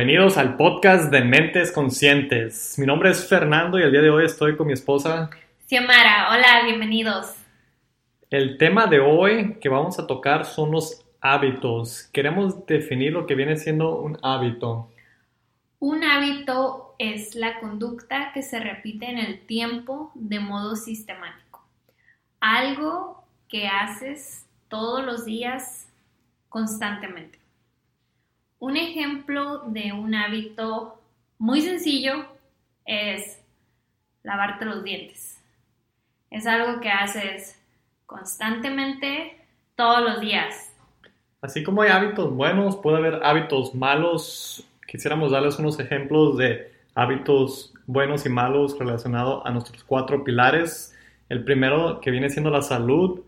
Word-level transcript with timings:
Bienvenidos 0.00 0.38
al 0.38 0.56
podcast 0.56 1.10
de 1.12 1.20
Mentes 1.20 1.72
Conscientes. 1.72 2.78
Mi 2.78 2.86
nombre 2.86 3.10
es 3.10 3.28
Fernando 3.28 3.78
y 3.78 3.82
el 3.82 3.92
día 3.92 4.00
de 4.00 4.08
hoy 4.08 4.24
estoy 4.24 4.56
con 4.56 4.66
mi 4.66 4.72
esposa. 4.72 5.28
Xiomara, 5.66 6.30
hola, 6.30 6.64
bienvenidos. 6.64 7.34
El 8.30 8.56
tema 8.56 8.86
de 8.86 8.98
hoy 8.98 9.58
que 9.60 9.68
vamos 9.68 9.98
a 9.98 10.06
tocar 10.06 10.46
son 10.46 10.70
los 10.70 11.04
hábitos. 11.20 12.08
Queremos 12.14 12.64
definir 12.64 13.12
lo 13.12 13.26
que 13.26 13.34
viene 13.34 13.58
siendo 13.58 14.00
un 14.00 14.18
hábito. 14.22 14.90
Un 15.80 16.02
hábito 16.02 16.94
es 16.98 17.34
la 17.34 17.60
conducta 17.60 18.30
que 18.32 18.42
se 18.42 18.58
repite 18.58 19.04
en 19.04 19.18
el 19.18 19.44
tiempo 19.44 20.12
de 20.14 20.40
modo 20.40 20.76
sistemático. 20.76 21.62
Algo 22.40 23.22
que 23.50 23.68
haces 23.68 24.46
todos 24.70 25.04
los 25.04 25.26
días 25.26 25.90
constantemente. 26.48 27.39
Un 28.60 28.76
ejemplo 28.76 29.62
de 29.68 29.94
un 29.94 30.14
hábito 30.14 31.00
muy 31.38 31.62
sencillo 31.62 32.26
es 32.84 33.40
lavarte 34.22 34.66
los 34.66 34.84
dientes. 34.84 35.42
Es 36.30 36.46
algo 36.46 36.78
que 36.82 36.90
haces 36.90 37.58
constantemente 38.04 39.38
todos 39.76 40.02
los 40.02 40.20
días. 40.20 40.74
Así 41.40 41.62
como 41.62 41.80
hay 41.80 41.90
hábitos 41.90 42.34
buenos, 42.34 42.76
puede 42.76 42.98
haber 42.98 43.20
hábitos 43.24 43.74
malos. 43.74 44.68
Quisiéramos 44.86 45.32
darles 45.32 45.58
unos 45.58 45.80
ejemplos 45.80 46.36
de 46.36 46.70
hábitos 46.94 47.72
buenos 47.86 48.26
y 48.26 48.28
malos 48.28 48.78
relacionados 48.78 49.40
a 49.46 49.50
nuestros 49.52 49.82
cuatro 49.84 50.22
pilares. 50.22 50.94
El 51.30 51.44
primero 51.44 51.98
que 52.02 52.10
viene 52.10 52.28
siendo 52.28 52.50
la 52.50 52.60
salud. 52.60 53.22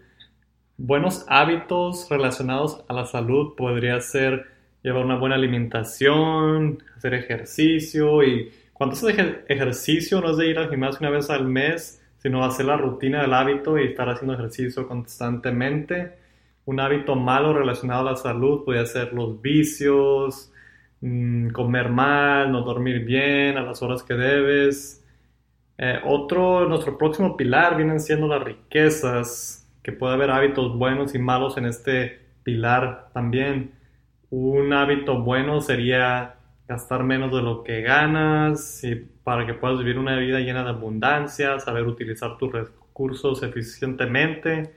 Buenos 0.77 1.25
hábitos 1.29 2.11
relacionados 2.11 2.85
a 2.87 2.93
la 2.93 3.07
salud 3.07 3.55
podría 3.57 3.99
ser 4.03 4.52
llevar 4.83 5.05
una 5.05 5.17
buena 5.19 5.37
alimentación, 5.37 6.83
hacer 6.97 7.15
ejercicio 7.15 8.23
y 8.23 8.51
cuando 8.73 8.95
haces 8.95 9.37
ejercicio 9.49 10.21
no 10.21 10.31
es 10.33 10.37
de 10.39 10.49
ir 10.49 10.59
al 10.59 10.69
gimnasio 10.69 10.99
una 11.01 11.11
vez 11.11 11.31
al 11.31 11.47
mes, 11.47 12.03
sino 12.19 12.45
hacer 12.45 12.67
la 12.67 12.77
rutina 12.77 13.23
del 13.23 13.35
hábito 13.35 13.79
y 13.79 13.85
estar 13.85 14.09
haciendo 14.09 14.35
ejercicio 14.35 14.89
constantemente. 14.89 16.19
Un 16.65 16.81
hábito 16.81 17.17
malo 17.17 17.53
relacionado 17.53 18.09
a 18.09 18.13
la 18.13 18.17
salud 18.17 18.65
puede 18.65 18.85
ser 18.87 19.13
los 19.13 19.41
vicios, 19.41 20.53
mm, 21.01 21.51
comer 21.51 21.91
mal, 21.91 22.51
no 22.53 22.63
dormir 22.63 23.05
bien 23.05 23.57
a 23.57 23.63
las 23.63 23.83
horas 23.83 24.03
que 24.03 24.15
debes. 24.15 25.05
Eh, 25.79 26.01
otro, 26.05 26.69
nuestro 26.69 26.97
próximo 26.99 27.37
pilar 27.37 27.77
vienen 27.77 28.01
siendo 28.01 28.29
las 28.29 28.43
riquezas, 28.43 29.69
que 29.83 29.93
puede 29.93 30.15
haber 30.15 30.31
hábitos 30.31 30.77
buenos 30.77 31.15
y 31.15 31.19
malos 31.19 31.57
en 31.57 31.67
este 31.67 32.21
pilar 32.45 33.11
también. 33.13 33.73
Un 34.33 34.73
hábito 34.73 35.21
bueno 35.21 35.61
sería 35.61 36.37
gastar 36.67 37.05
menos 37.05 37.31
de 37.33 37.43
lo 37.43 37.63
que 37.63 37.83
ganas 37.83 38.83
y 38.83 38.95
para 38.95 39.45
que 39.45 39.53
puedas 39.53 39.79
vivir 39.81 39.99
una 39.99 40.17
vida 40.17 40.41
llena 40.41 40.65
de 40.65 40.71
abundancia, 40.71 41.61
saber 41.61 41.83
utilizar 41.87 42.39
tus 42.39 42.51
recursos 42.51 43.43
eficientemente. 43.43 44.75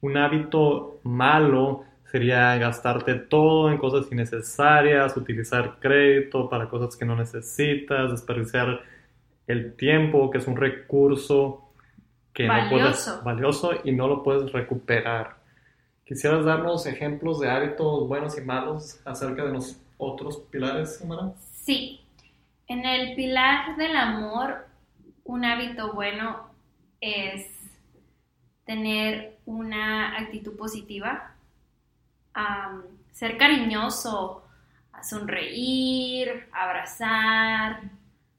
Un 0.00 0.16
hábito 0.16 1.00
malo 1.02 1.82
sería 2.04 2.56
gastarte 2.56 3.16
todo 3.16 3.68
en 3.68 3.78
cosas 3.78 4.12
innecesarias, 4.12 5.16
utilizar 5.16 5.80
crédito 5.80 6.48
para 6.48 6.68
cosas 6.68 6.96
que 6.96 7.04
no 7.04 7.16
necesitas, 7.16 8.12
desperdiciar 8.12 8.80
el 9.48 9.74
tiempo, 9.74 10.30
que 10.30 10.38
es 10.38 10.46
un 10.46 10.54
recurso 10.54 11.72
que 12.32 12.46
no 12.46 12.70
puedes 12.70 13.20
valioso 13.24 13.72
y 13.82 13.90
no 13.90 14.06
lo 14.06 14.22
puedes 14.22 14.52
recuperar. 14.52 15.42
¿Quisieras 16.04 16.44
darnos 16.44 16.84
ejemplos 16.86 17.40
de 17.40 17.50
hábitos 17.50 18.06
buenos 18.06 18.36
y 18.36 18.42
malos 18.42 19.00
acerca 19.06 19.42
de 19.44 19.52
los 19.52 19.80
otros 19.96 20.36
pilares, 20.50 20.98
Samara? 20.98 21.32
Sí. 21.54 22.02
En 22.66 22.84
el 22.84 23.14
pilar 23.14 23.76
del 23.76 23.96
amor, 23.96 24.66
un 25.24 25.46
hábito 25.46 25.94
bueno 25.94 26.50
es 27.00 27.46
tener 28.66 29.38
una 29.46 30.18
actitud 30.18 30.56
positiva, 30.56 31.36
ser 33.12 33.38
cariñoso, 33.38 34.44
sonreír, 35.02 36.48
abrazar, 36.52 37.82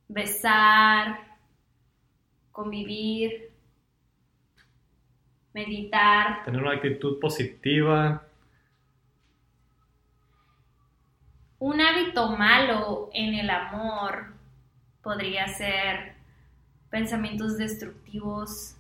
besar, 0.08 1.20
convivir, 2.52 3.55
meditar. 5.56 6.44
Tener 6.44 6.62
una 6.62 6.74
actitud 6.74 7.18
positiva. 7.18 8.22
Un 11.60 11.80
hábito 11.80 12.36
malo 12.36 13.10
en 13.14 13.34
el 13.36 13.50
amor 13.50 14.34
podría 15.02 15.48
ser 15.48 16.14
pensamientos 16.90 17.58
destructivos 17.58 18.76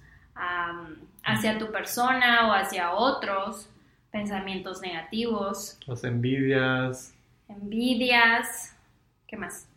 hacia 1.24 1.58
tu 1.58 1.72
persona 1.72 2.50
o 2.50 2.52
hacia 2.52 2.92
otros, 2.92 3.70
pensamientos 4.12 4.82
negativos. 4.82 5.80
Las 5.88 6.04
envidias. 6.04 7.16
Envidias. 7.48 8.76
¿Qué 9.26 9.38
más? 9.38 9.70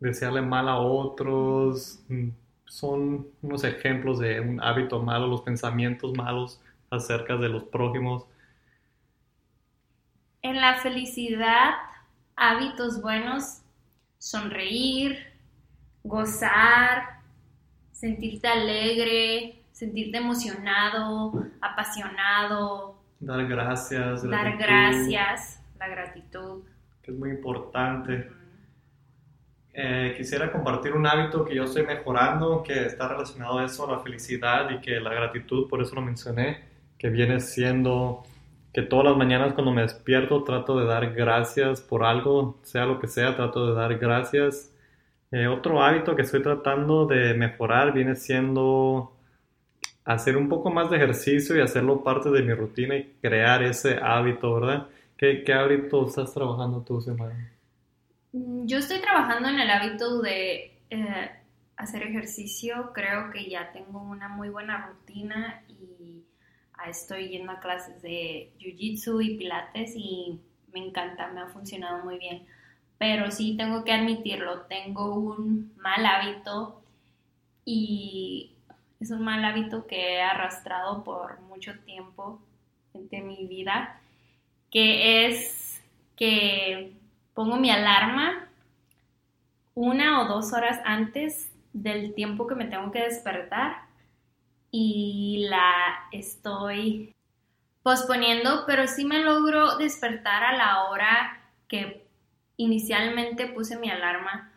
Desearle 0.00 0.42
mal 0.42 0.68
a 0.68 0.80
otros, 0.80 2.02
mm, 2.08 2.30
son 2.70 3.26
unos 3.42 3.64
ejemplos 3.64 4.20
de 4.20 4.40
un 4.40 4.62
hábito 4.62 5.02
malo, 5.02 5.26
los 5.26 5.42
pensamientos 5.42 6.12
malos 6.16 6.62
acerca 6.88 7.36
de 7.36 7.48
los 7.48 7.64
prójimos. 7.64 8.26
En 10.40 10.60
la 10.60 10.76
felicidad, 10.76 11.72
hábitos 12.36 13.02
buenos, 13.02 13.62
sonreír, 14.18 15.18
gozar, 16.04 17.20
sentirte 17.90 18.46
alegre, 18.46 19.64
sentirte 19.72 20.18
emocionado, 20.18 21.44
apasionado. 21.60 23.02
Dar 23.18 23.48
gracias. 23.48 24.22
Dar 24.22 24.56
gracias, 24.56 25.60
la 25.76 25.88
gratitud. 25.88 26.62
Que 27.02 27.10
es 27.10 27.18
muy 27.18 27.30
importante. 27.30 28.30
Eh, 29.72 30.14
quisiera 30.16 30.50
compartir 30.50 30.92
un 30.92 31.06
hábito 31.06 31.44
que 31.44 31.54
yo 31.54 31.64
estoy 31.64 31.84
mejorando, 31.86 32.62
que 32.62 32.86
está 32.86 33.08
relacionado 33.08 33.58
a 33.58 33.64
eso, 33.64 33.88
a 33.88 33.96
la 33.96 34.00
felicidad 34.00 34.70
y 34.70 34.80
que 34.80 35.00
la 35.00 35.14
gratitud, 35.14 35.68
por 35.68 35.80
eso 35.80 35.94
lo 35.94 36.02
mencioné, 36.02 36.64
que 36.98 37.08
viene 37.08 37.40
siendo 37.40 38.24
que 38.72 38.82
todas 38.82 39.06
las 39.06 39.16
mañanas 39.16 39.54
cuando 39.54 39.72
me 39.72 39.82
despierto 39.82 40.44
trato 40.44 40.78
de 40.78 40.86
dar 40.86 41.12
gracias 41.14 41.80
por 41.80 42.04
algo, 42.04 42.58
sea 42.62 42.86
lo 42.86 42.98
que 43.00 43.08
sea, 43.08 43.36
trato 43.36 43.66
de 43.66 43.74
dar 43.74 43.98
gracias. 43.98 44.72
Eh, 45.32 45.46
otro 45.46 45.82
hábito 45.82 46.16
que 46.16 46.22
estoy 46.22 46.42
tratando 46.42 47.06
de 47.06 47.34
mejorar 47.34 47.92
viene 47.92 48.16
siendo 48.16 49.12
hacer 50.04 50.36
un 50.36 50.48
poco 50.48 50.70
más 50.70 50.90
de 50.90 50.96
ejercicio 50.96 51.56
y 51.56 51.60
hacerlo 51.60 52.02
parte 52.02 52.30
de 52.30 52.42
mi 52.42 52.54
rutina 52.54 52.96
y 52.96 53.14
crear 53.22 53.62
ese 53.62 53.98
hábito, 54.02 54.54
¿verdad? 54.54 54.88
¿Qué, 55.16 55.44
qué 55.44 55.52
hábito 55.52 56.06
estás 56.06 56.32
trabajando 56.34 56.82
tú, 56.82 57.00
Semana? 57.00 57.59
Mm, 58.32 58.66
yo 58.66 58.78
estoy 58.78 59.00
trabajando 59.00 59.48
en 59.48 59.60
el 59.60 59.70
hábito 59.70 60.20
de 60.22 60.78
eh, 60.90 61.30
hacer 61.76 62.02
ejercicio. 62.04 62.92
Creo 62.94 63.30
que 63.30 63.48
ya 63.48 63.72
tengo 63.72 64.00
una 64.02 64.28
muy 64.28 64.48
buena 64.50 64.86
rutina 64.86 65.62
y 65.68 66.24
ah, 66.74 66.88
estoy 66.88 67.28
yendo 67.28 67.52
a 67.52 67.60
clases 67.60 68.00
de 68.02 68.52
Jiu-Jitsu 68.58 69.24
y 69.24 69.36
Pilates 69.36 69.92
y 69.96 70.40
me 70.72 70.80
encanta, 70.86 71.28
me 71.28 71.40
ha 71.40 71.46
funcionado 71.48 72.04
muy 72.04 72.18
bien. 72.18 72.46
Pero 72.98 73.30
sí 73.30 73.56
tengo 73.56 73.84
que 73.84 73.92
admitirlo, 73.92 74.62
tengo 74.62 75.14
un 75.14 75.72
mal 75.78 76.04
hábito 76.06 76.82
y 77.64 78.56
es 79.00 79.10
un 79.10 79.22
mal 79.22 79.44
hábito 79.44 79.86
que 79.86 80.16
he 80.16 80.22
arrastrado 80.22 81.02
por 81.04 81.40
mucho 81.42 81.78
tiempo 81.80 82.40
de 82.92 83.22
mi 83.22 83.46
vida, 83.46 84.00
que 84.70 85.26
es 85.26 85.82
que 86.16 86.99
pongo 87.40 87.56
mi 87.56 87.70
alarma 87.70 88.48
una 89.72 90.20
o 90.20 90.28
dos 90.28 90.52
horas 90.52 90.78
antes 90.84 91.50
del 91.72 92.12
tiempo 92.12 92.46
que 92.46 92.54
me 92.54 92.66
tengo 92.66 92.92
que 92.92 93.00
despertar 93.00 93.84
y 94.70 95.46
la 95.48 96.06
estoy 96.12 97.14
posponiendo, 97.82 98.64
pero 98.66 98.86
sí 98.86 99.06
me 99.06 99.24
logro 99.24 99.78
despertar 99.78 100.42
a 100.44 100.54
la 100.54 100.84
hora 100.84 101.40
que 101.66 102.06
inicialmente 102.58 103.46
puse 103.46 103.78
mi 103.78 103.88
alarma, 103.88 104.52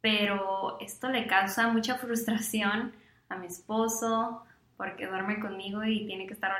pero 0.00 0.78
esto 0.78 1.08
le 1.08 1.26
causa 1.26 1.66
mucha 1.66 1.96
frustración 1.96 2.92
a 3.28 3.38
mi 3.38 3.48
esposo 3.48 4.44
porque 4.76 5.08
duerme 5.08 5.40
conmigo 5.40 5.82
y 5.82 6.06
tiene 6.06 6.28
que 6.28 6.34
estar 6.34 6.52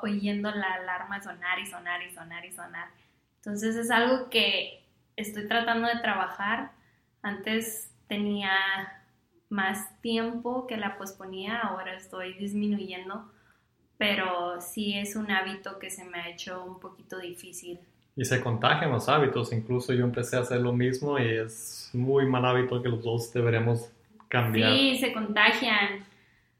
oyendo 0.00 0.50
la 0.52 0.74
alarma 0.74 1.20
sonar 1.20 1.58
y 1.58 1.66
sonar 1.66 2.04
y 2.04 2.14
sonar 2.14 2.44
y 2.44 2.52
sonar. 2.52 2.88
Entonces 3.38 3.74
es 3.74 3.90
algo 3.90 4.30
que 4.30 4.81
estoy 5.16 5.46
tratando 5.48 5.88
de 5.88 6.00
trabajar. 6.00 6.72
Antes 7.22 7.90
tenía 8.08 8.52
más 9.48 10.00
tiempo 10.00 10.66
que 10.66 10.76
la 10.76 10.96
posponía, 10.96 11.58
ahora 11.58 11.94
estoy 11.94 12.34
disminuyendo, 12.34 13.30
pero 13.98 14.60
sí 14.60 14.98
es 14.98 15.14
un 15.14 15.30
hábito 15.30 15.78
que 15.78 15.90
se 15.90 16.04
me 16.04 16.18
ha 16.18 16.28
hecho 16.30 16.64
un 16.64 16.80
poquito 16.80 17.18
difícil. 17.18 17.78
Y 18.16 18.24
se 18.24 18.40
contagian 18.40 18.90
los 18.90 19.08
hábitos, 19.08 19.52
incluso 19.52 19.92
yo 19.92 20.04
empecé 20.04 20.36
a 20.36 20.40
hacer 20.40 20.60
lo 20.60 20.72
mismo 20.72 21.18
y 21.18 21.28
es 21.28 21.90
muy 21.92 22.26
mal 22.26 22.44
hábito 22.44 22.82
que 22.82 22.88
los 22.88 23.02
dos 23.02 23.32
deberemos 23.32 23.90
cambiar. 24.28 24.72
Sí, 24.72 24.98
se 24.98 25.12
contagian, 25.12 26.04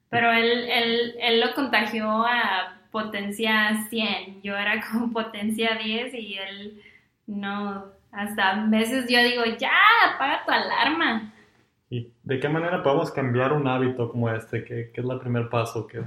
pero 0.09 0.31
él, 0.31 0.69
él, 0.69 1.15
él 1.21 1.41
lo 1.41 1.55
contagió 1.55 2.09
a 2.09 2.79
potencia 2.91 3.87
100, 3.89 4.43
yo 4.43 4.57
era 4.57 4.85
como 4.93 5.13
potencia 5.13 5.77
10 5.83 6.15
y 6.15 6.35
él 6.39 6.83
no, 7.27 7.87
hasta 8.13 8.67
veces 8.67 9.07
yo 9.09 9.19
digo, 9.23 9.45
ya, 9.59 9.73
apaga 10.15 10.45
tu 10.45 10.51
alarma. 10.53 11.33
¿Y 11.91 12.11
de 12.23 12.41
qué 12.41 12.49
manera 12.49 12.83
podemos 12.83 13.11
cambiar 13.11 13.53
un 13.53 13.67
hábito 13.67 14.11
como 14.11 14.31
este? 14.31 14.65
¿Qué, 14.65 14.91
qué 14.95 15.01
es 15.01 15.07
el 15.09 15.19
primer 15.19 15.49
paso? 15.49 15.87
Que... 15.87 16.03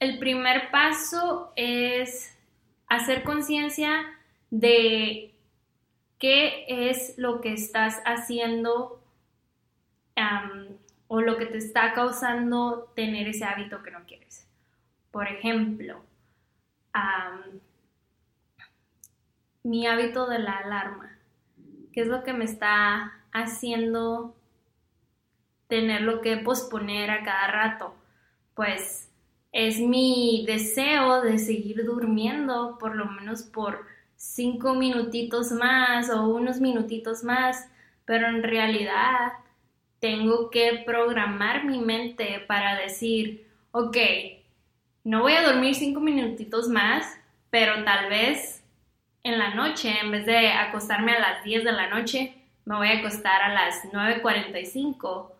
El 0.00 0.18
primer 0.18 0.70
paso 0.70 1.52
es 1.56 2.36
hacer 2.88 3.22
conciencia 3.22 4.04
de 4.50 5.32
qué 6.18 6.66
es 6.68 7.14
lo 7.18 7.40
que 7.40 7.52
estás 7.52 8.02
haciendo 8.04 9.00
o 11.08 11.20
lo 11.20 11.36
que 11.36 11.46
te 11.46 11.58
está 11.58 11.92
causando 11.92 12.90
tener 12.94 13.28
ese 13.28 13.44
hábito 13.44 13.82
que 13.82 13.90
no 13.90 14.00
quieres. 14.06 14.48
Por 15.10 15.28
ejemplo, 15.28 16.00
mi 19.66 19.84
hábito 19.88 20.28
de 20.28 20.38
la 20.38 20.58
alarma. 20.58 21.18
¿Qué 21.92 22.02
es 22.02 22.06
lo 22.06 22.22
que 22.22 22.32
me 22.32 22.44
está 22.44 23.14
haciendo 23.32 24.36
tenerlo 25.66 26.20
que 26.20 26.36
posponer 26.36 27.10
a 27.10 27.24
cada 27.24 27.48
rato? 27.48 27.94
Pues 28.54 29.10
es 29.50 29.80
mi 29.80 30.44
deseo 30.46 31.20
de 31.20 31.38
seguir 31.38 31.84
durmiendo 31.84 32.78
por 32.78 32.94
lo 32.94 33.06
menos 33.06 33.42
por 33.42 33.84
cinco 34.14 34.74
minutitos 34.74 35.50
más 35.50 36.10
o 36.10 36.28
unos 36.28 36.60
minutitos 36.60 37.24
más, 37.24 37.68
pero 38.04 38.28
en 38.28 38.44
realidad 38.44 39.32
tengo 39.98 40.48
que 40.50 40.84
programar 40.86 41.64
mi 41.64 41.80
mente 41.80 42.38
para 42.46 42.76
decir, 42.78 43.48
ok, 43.72 43.96
no 45.02 45.22
voy 45.22 45.32
a 45.32 45.42
dormir 45.42 45.74
cinco 45.74 45.98
minutitos 45.98 46.68
más, 46.68 47.18
pero 47.50 47.82
tal 47.82 48.08
vez 48.08 48.62
en 49.26 49.38
la 49.38 49.54
noche, 49.54 49.92
en 50.00 50.12
vez 50.12 50.24
de 50.24 50.52
acostarme 50.52 51.12
a 51.12 51.18
las 51.18 51.42
10 51.42 51.64
de 51.64 51.72
la 51.72 51.88
noche, 51.88 52.32
me 52.64 52.76
voy 52.76 52.88
a 52.88 52.98
acostar 52.98 53.42
a 53.42 53.52
las 53.52 53.82
9.45 53.92 55.32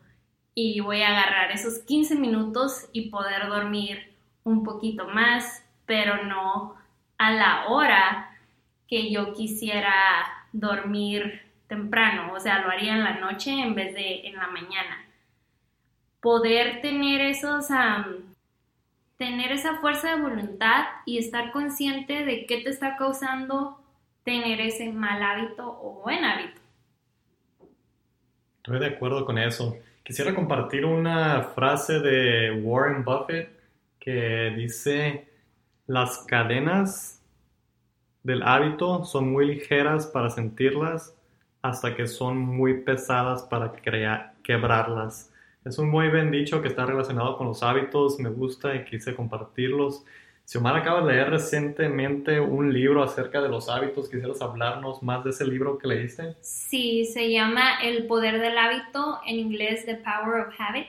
y 0.56 0.80
voy 0.80 1.02
a 1.02 1.10
agarrar 1.10 1.52
esos 1.52 1.78
15 1.78 2.16
minutos 2.16 2.88
y 2.92 3.10
poder 3.10 3.46
dormir 3.46 4.12
un 4.42 4.64
poquito 4.64 5.06
más, 5.06 5.64
pero 5.86 6.24
no 6.24 6.74
a 7.16 7.30
la 7.30 7.66
hora 7.68 8.36
que 8.88 9.08
yo 9.12 9.32
quisiera 9.34 9.94
dormir 10.52 11.42
temprano, 11.68 12.32
o 12.34 12.40
sea, 12.40 12.62
lo 12.62 12.70
haría 12.70 12.92
en 12.92 13.04
la 13.04 13.20
noche 13.20 13.52
en 13.52 13.76
vez 13.76 13.94
de 13.94 14.26
en 14.26 14.34
la 14.34 14.48
mañana. 14.48 15.04
Poder 16.20 16.80
tener 16.82 17.20
esos 17.20 17.70
tener 19.16 19.52
esa 19.52 19.78
fuerza 19.78 20.14
de 20.14 20.20
voluntad 20.20 20.84
y 21.04 21.18
estar 21.18 21.52
consciente 21.52 22.24
de 22.24 22.46
qué 22.46 22.62
te 22.62 22.70
está 22.70 22.96
causando 22.96 23.80
tener 24.24 24.60
ese 24.60 24.92
mal 24.92 25.22
hábito 25.22 25.66
o 25.66 26.02
buen 26.02 26.24
hábito. 26.24 26.60
Estoy 28.58 28.80
de 28.80 28.86
acuerdo 28.86 29.24
con 29.24 29.38
eso. 29.38 29.76
Quisiera 30.02 30.34
compartir 30.34 30.84
una 30.84 31.42
frase 31.54 32.00
de 32.00 32.60
Warren 32.62 33.04
Buffett 33.04 33.50
que 34.00 34.52
dice, 34.56 35.28
las 35.86 36.18
cadenas 36.26 37.22
del 38.22 38.42
hábito 38.42 39.04
son 39.04 39.30
muy 39.32 39.46
ligeras 39.46 40.06
para 40.06 40.30
sentirlas 40.30 41.14
hasta 41.62 41.94
que 41.94 42.06
son 42.06 42.38
muy 42.38 42.82
pesadas 42.82 43.44
para 43.44 43.72
quebrarlas. 44.42 45.32
Es 45.66 45.78
un 45.78 45.90
muy 45.90 46.08
buen 46.10 46.30
dicho 46.30 46.62
que 46.62 46.68
está 46.68 46.86
relacionado 46.86 47.36
con 47.36 47.48
los 47.48 47.64
hábitos, 47.64 48.20
me 48.20 48.30
gusta 48.30 48.72
y 48.76 48.84
quise 48.84 49.16
compartirlos. 49.16 50.04
Si 50.44 50.58
Omar 50.58 50.76
acaba 50.76 51.04
de 51.04 51.12
leer 51.12 51.28
recientemente 51.28 52.38
un 52.38 52.72
libro 52.72 53.02
acerca 53.02 53.42
de 53.42 53.48
los 53.48 53.68
hábitos, 53.68 54.08
¿quisieras 54.08 54.40
hablarnos 54.40 55.02
más 55.02 55.24
de 55.24 55.30
ese 55.30 55.44
libro 55.44 55.76
que 55.76 55.88
leíste? 55.88 56.36
Sí, 56.40 57.04
se 57.06 57.32
llama 57.32 57.80
El 57.82 58.06
poder 58.06 58.40
del 58.40 58.56
hábito, 58.56 59.18
en 59.26 59.40
inglés 59.40 59.84
The 59.86 59.96
Power 59.96 60.46
of 60.46 60.54
Habit. 60.56 60.86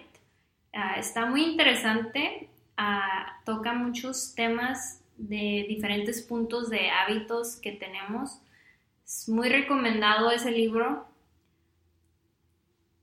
Ah, 0.73 0.99
está 0.99 1.25
muy 1.25 1.43
interesante, 1.43 2.47
ah, 2.77 3.39
toca 3.45 3.73
muchos 3.73 4.35
temas 4.35 5.03
de 5.17 5.65
diferentes 5.67 6.21
puntos 6.21 6.69
de 6.69 6.91
hábitos 6.91 7.55
que 7.55 7.71
tenemos. 7.71 8.43
Es 9.03 9.27
muy 9.27 9.49
recomendado 9.49 10.29
ese 10.29 10.51
libro. 10.51 11.07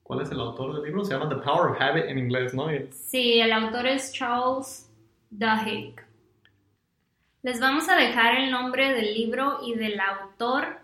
¿Cuál 0.05 0.21
es 0.21 0.31
el 0.31 0.39
autor 0.39 0.75
del 0.75 0.85
libro? 0.85 1.03
Se 1.03 1.15
llama 1.15 1.31
The 1.31 1.37
Power 1.37 1.73
of 1.73 1.81
Habit 1.81 2.05
en 2.05 2.19
inglés, 2.19 2.53
¿no? 2.53 2.67
Sí, 2.91 3.41
el 3.41 3.51
autor 3.51 3.87
es 3.87 4.13
Charles 4.13 4.93
Duhigg. 5.31 5.95
Les 7.43 7.59
vamos 7.59 7.89
a 7.89 7.97
dejar 7.97 8.37
el 8.37 8.51
nombre 8.51 8.93
del 8.93 9.15
libro 9.15 9.61
y 9.65 9.75
del 9.75 9.99
autor 9.99 10.79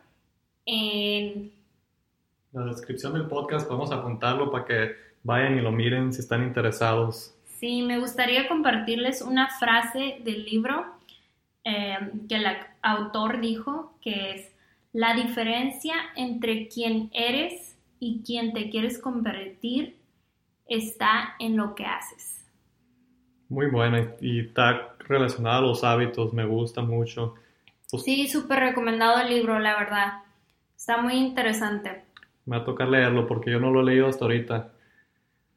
en 0.65 1.53
la 2.53 2.65
descripción 2.65 3.13
del 3.13 3.27
podcast. 3.27 3.67
Podemos 3.67 3.93
apuntarlo 3.93 4.51
para 4.51 4.65
que 4.65 4.97
vayan 5.23 5.59
y 5.59 5.61
lo 5.61 5.71
miren 5.71 6.15
si 6.15 6.21
están 6.21 6.43
interesados. 6.43 7.35
Sí, 7.59 7.83
me 7.83 7.99
gustaría 7.99 8.49
compartirles 8.49 9.21
una 9.21 9.49
frase 9.59 10.17
del 10.25 10.47
libro 10.47 10.87
eh, 11.65 11.99
que 12.27 12.37
el 12.37 12.47
autor 12.81 13.39
dijo, 13.43 13.93
que 14.01 14.33
es 14.33 14.51
la 14.95 15.13
diferencia 15.13 15.95
entre 16.17 16.69
quien 16.69 17.11
eres 17.13 17.77
y 18.01 18.23
quien 18.25 18.53
te 18.53 18.71
quieres 18.71 18.99
convertir 18.99 19.97
está 20.67 21.37
en 21.39 21.57
lo 21.57 21.75
que 21.75 21.85
haces. 21.85 22.45
Muy 23.49 23.67
buena 23.67 24.15
y 24.21 24.41
está 24.41 24.95
relacionada 25.01 25.59
a 25.59 25.63
los 25.63 25.85
hábitos, 25.85 26.33
me 26.33 26.47
gusta 26.47 26.83
mucho. 26.83 27.35
Pues 27.91 28.05
sí, 28.05 28.29
súper 28.29 28.61
recomendado 28.61 29.21
el 29.21 29.29
libro, 29.29 29.59
la 29.59 29.77
verdad. 29.77 30.13
Está 30.77 30.97
muy 31.03 31.15
interesante. 31.15 32.05
Me 32.47 32.57
va 32.57 32.63
a 32.63 32.65
tocar 32.65 32.89
leerlo 32.89 33.27
porque 33.27 33.51
yo 33.51 33.61
no 33.61 33.71
lo 33.71 33.81
he 33.81 33.85
leído 33.85 34.07
hasta 34.07 34.25
ahorita. 34.25 34.73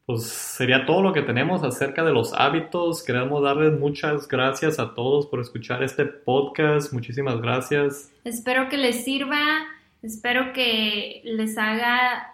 Pues 0.04 0.24
sería 0.24 0.84
todo 0.84 1.00
lo 1.00 1.12
que 1.14 1.22
tenemos 1.22 1.62
acerca 1.62 2.04
de 2.04 2.12
los 2.12 2.34
hábitos. 2.34 3.02
Queremos 3.02 3.42
darles 3.42 3.78
muchas 3.78 4.28
gracias 4.28 4.78
a 4.78 4.94
todos 4.94 5.26
por 5.26 5.40
escuchar 5.40 5.82
este 5.82 6.04
podcast. 6.04 6.92
Muchísimas 6.92 7.40
gracias. 7.40 8.12
Espero 8.24 8.68
que 8.68 8.76
les 8.76 9.04
sirva. 9.04 9.64
Espero 10.02 10.52
que 10.52 11.22
les 11.24 11.56
haga 11.56 12.33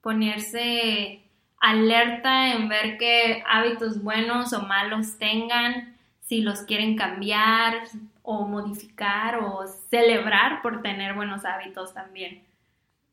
ponerse 0.00 1.22
alerta 1.60 2.52
en 2.52 2.68
ver 2.68 2.98
qué 2.98 3.42
hábitos 3.46 4.02
buenos 4.02 4.52
o 4.52 4.62
malos 4.62 5.18
tengan, 5.18 5.96
si 6.20 6.42
los 6.42 6.60
quieren 6.60 6.96
cambiar 6.96 7.84
o 8.22 8.46
modificar 8.46 9.38
o 9.38 9.66
celebrar 9.66 10.62
por 10.62 10.82
tener 10.82 11.14
buenos 11.14 11.44
hábitos 11.44 11.92
también. 11.94 12.42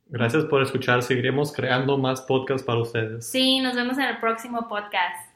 Gracias 0.07 0.43
por 0.45 0.61
escuchar. 0.61 1.01
Seguiremos 1.03 1.53
creando 1.53 1.97
más 1.97 2.21
podcasts 2.21 2.65
para 2.65 2.79
ustedes. 2.79 3.25
Sí, 3.29 3.59
nos 3.61 3.75
vemos 3.75 3.97
en 3.97 4.05
el 4.05 4.17
próximo 4.19 4.67
podcast. 4.67 5.31